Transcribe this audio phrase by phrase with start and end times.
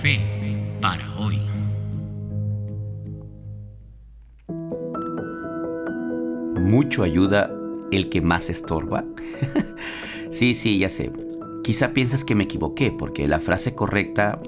[0.00, 0.20] Fe
[0.80, 1.40] para hoy.
[6.60, 7.50] ¿Mucho ayuda
[7.90, 9.04] el que más estorba?
[10.30, 11.10] sí, sí, ya sé.
[11.64, 14.40] Quizá piensas que me equivoqué porque la frase correcta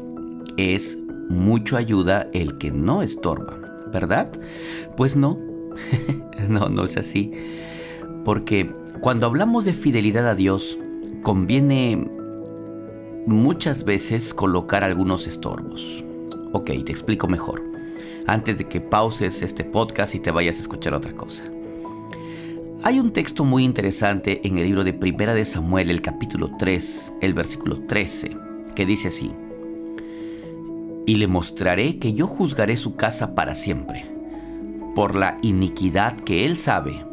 [0.56, 0.96] es
[1.28, 3.58] mucho ayuda el que no estorba,
[3.92, 4.30] ¿verdad?
[4.96, 5.36] Pues no,
[6.48, 7.32] no, no es así.
[8.24, 10.78] Porque cuando hablamos de fidelidad a Dios,
[11.24, 12.19] conviene
[13.26, 16.04] muchas veces colocar algunos estorbos.
[16.52, 17.62] Ok, te explico mejor.
[18.26, 21.44] Antes de que pauses este podcast y te vayas a escuchar otra cosa.
[22.82, 27.14] Hay un texto muy interesante en el libro de Primera de Samuel, el capítulo 3,
[27.20, 28.36] el versículo 13,
[28.74, 29.32] que dice así:
[31.06, 34.06] Y le mostraré que yo juzgaré su casa para siempre,
[34.94, 37.04] por la iniquidad que él sabe,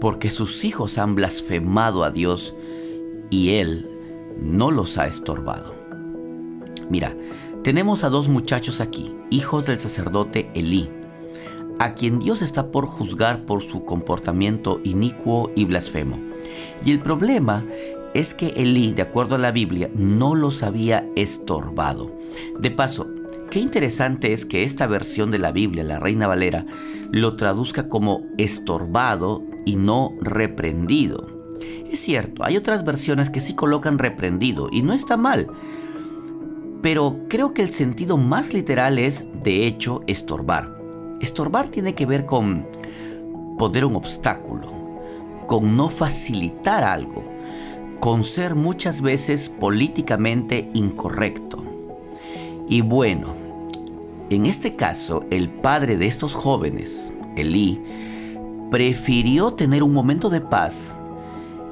[0.00, 2.54] porque sus hijos han blasfemado a Dios
[3.30, 3.95] y él
[4.40, 5.74] no los ha estorbado.
[6.88, 7.16] Mira,
[7.62, 10.88] tenemos a dos muchachos aquí, hijos del sacerdote Elí,
[11.78, 16.18] a quien Dios está por juzgar por su comportamiento inicuo y blasfemo.
[16.84, 17.64] Y el problema
[18.14, 22.16] es que Elí, de acuerdo a la Biblia, no los había estorbado.
[22.58, 23.08] De paso,
[23.50, 26.64] qué interesante es que esta versión de la Biblia, la Reina Valera,
[27.10, 31.35] lo traduzca como estorbado y no reprendido.
[31.90, 35.48] Es cierto, hay otras versiones que sí colocan reprendido y no está mal.
[36.82, 40.76] Pero creo que el sentido más literal es, de hecho, estorbar.
[41.20, 42.66] Estorbar tiene que ver con
[43.58, 44.72] poner un obstáculo,
[45.46, 47.24] con no facilitar algo,
[48.00, 51.64] con ser muchas veces políticamente incorrecto.
[52.68, 53.28] Y bueno,
[54.28, 57.80] en este caso, el padre de estos jóvenes, Elí,
[58.70, 60.98] prefirió tener un momento de paz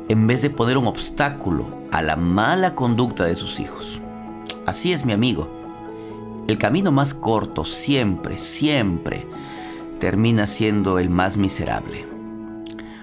[0.09, 4.01] en vez de poner un obstáculo a la mala conducta de sus hijos.
[4.67, 5.49] Así es mi amigo.
[6.47, 9.27] El camino más corto siempre, siempre
[9.99, 12.07] termina siendo el más miserable.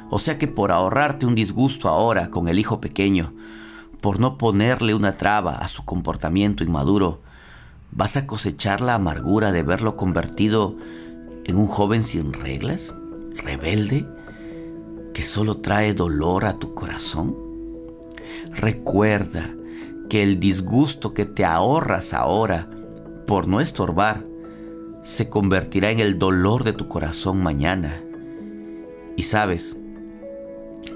[0.10, 3.34] O sea que por ahorrarte un disgusto ahora con el hijo pequeño,
[4.02, 7.22] por no ponerle una traba a su comportamiento inmaduro,
[7.92, 10.76] vas a cosechar la amargura de verlo convertido
[11.46, 12.96] en un joven sin reglas,
[13.36, 14.06] rebelde,
[15.14, 17.36] que solo trae dolor a tu corazón?
[18.54, 19.56] Recuerda
[20.10, 22.70] que el disgusto que te ahorras ahora
[23.28, 24.26] por no estorbar
[25.04, 28.04] se convertirá en el dolor de tu corazón mañana.
[29.16, 29.80] Y sabes,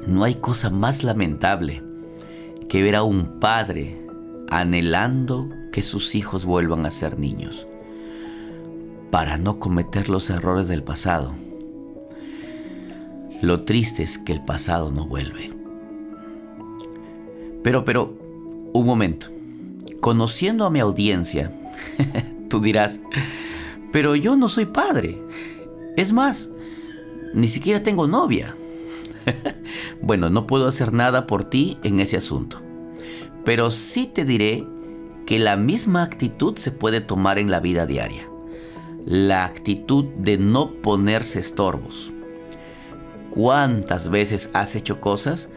[0.08, 1.82] no hay cosa más lamentable
[2.68, 4.06] que ver a un padre
[4.50, 7.68] anhelando que sus hijos vuelvan a ser niños,
[9.12, 11.34] para no cometer los errores del pasado
[13.46, 15.52] lo triste es que el pasado no vuelve.
[17.64, 18.18] Pero, pero,
[18.74, 19.28] un momento.
[20.02, 21.52] Conociendo a mi audiencia,
[22.50, 23.00] tú dirás,
[23.92, 25.22] pero yo no soy padre.
[25.96, 26.50] Es más,
[27.34, 28.56] ni siquiera tengo novia.
[30.02, 32.62] bueno, no puedo hacer nada por ti en ese asunto.
[33.44, 34.66] Pero sí te diré
[35.28, 38.28] que la misma actitud se puede tomar en la vida diaria.
[39.06, 42.12] La actitud de no ponerse estorbos
[43.36, 45.50] ¿Cuántas veces has hecho cosas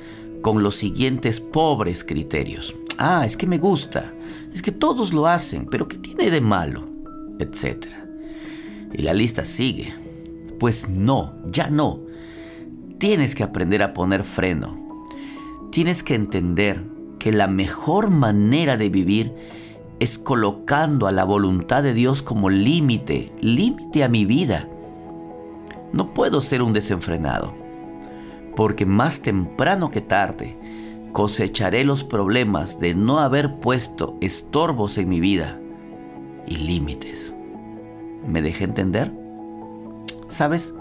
[0.43, 2.75] con los siguientes pobres criterios?
[2.99, 4.12] Ah, es que me gusta,
[4.53, 6.87] es que todos lo hacen, pero ¿qué tiene de malo?
[7.38, 8.05] Etcétera.
[8.93, 9.94] Y la lista sigue.
[10.59, 12.00] Pues no, ya no.
[12.99, 15.05] Tienes que aprender a poner freno.
[15.71, 16.83] Tienes que entender
[17.21, 19.33] que la mejor manera de vivir
[20.00, 24.69] es colocando a la voluntad de Dios como límite, límite a mi vida.
[25.93, 27.57] No puedo ser un desenfrenado
[28.58, 30.58] porque más temprano que tarde
[31.12, 35.60] cosecharé los problemas de no haber puesto estorbos en mi vida
[36.44, 37.36] y límites.
[38.26, 39.12] ¿Me dejé entender?
[40.26, 40.74] ¿Sabes?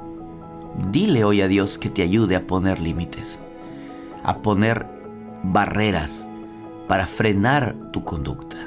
[0.90, 3.40] Dile hoy a Dios que te ayude a poner límites,
[4.24, 4.88] a poner
[5.44, 6.28] barreras
[6.88, 8.58] para frenar tu conducta.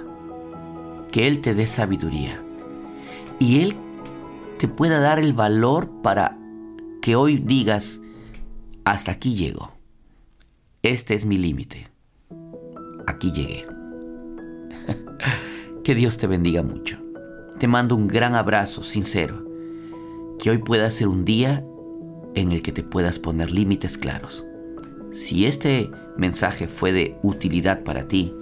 [1.10, 2.40] Que Él te dé sabiduría
[3.40, 3.74] y Él
[4.60, 6.38] te pueda dar el valor para
[7.02, 8.00] que hoy digas,
[8.90, 9.72] hasta aquí llego.
[10.82, 11.88] Este es mi límite.
[13.06, 13.64] Aquí llegué.
[15.84, 16.98] que Dios te bendiga mucho.
[17.60, 19.46] Te mando un gran abrazo sincero.
[20.40, 21.64] Que hoy pueda ser un día
[22.34, 24.44] en el que te puedas poner límites claros.
[25.12, 28.34] Si este mensaje fue de utilidad para ti,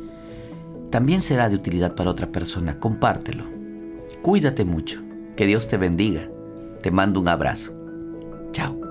[0.91, 2.81] también será de utilidad para otra persona.
[2.81, 3.45] Compártelo.
[4.23, 5.03] Cuídate mucho.
[5.37, 6.27] Que Dios te bendiga.
[6.83, 7.75] Te mando un abrazo.
[8.53, 8.88] Chao.